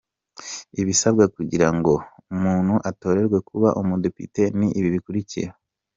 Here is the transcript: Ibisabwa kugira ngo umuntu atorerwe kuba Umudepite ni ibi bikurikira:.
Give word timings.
Ibisabwa 0.81 1.23
kugira 1.35 1.67
ngo 1.75 1.93
umuntu 2.33 2.75
atorerwe 2.89 3.37
kuba 3.49 3.69
Umudepite 3.81 4.43
ni 4.57 4.67
ibi 4.77 4.89
bikurikira:. 4.95 5.51